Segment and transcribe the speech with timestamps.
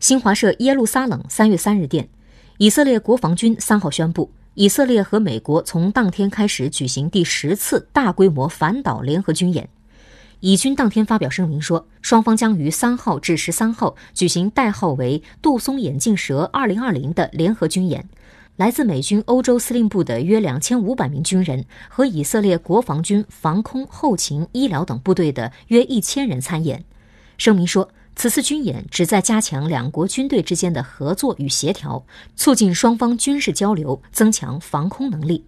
[0.00, 2.08] 新华社耶路撒冷三月三日电，
[2.56, 9.68] 以色列国防军三号宣布，以色列和美国从当天开始举行第十次大规模反导联合军演。
[10.40, 18.08] 以军当天发表声明说，双方将于三号至十三号举行代号为“杜松眼镜蛇二零二零”的联合军演。
[18.56, 26.84] 来自美军欧洲司令部的约两千五百名军人和以色列国防军防空、后勤、医疗等部队的约一千人参演。
[27.36, 32.04] 声明说，此次军演旨在加强两国军队之间的合作与协调，
[32.36, 35.46] 促进双方军事交流，增强防空能力。